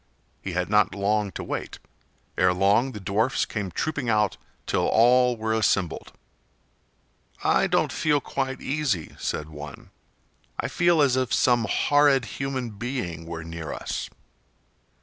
[0.41, 1.77] He had not long to wait.
[2.35, 4.35] Ere long the dwarfs came trooping out
[4.65, 6.11] till all were assembled.
[7.43, 9.91] "I don't feel quite easy," said one.
[10.59, 14.09] "I feel as if some horrid human being were near us."